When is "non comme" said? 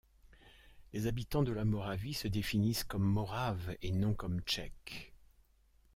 3.91-4.39